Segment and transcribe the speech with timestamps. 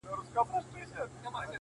[0.03, 1.47] هغه ورځ په واک کي زما زړه نه وي،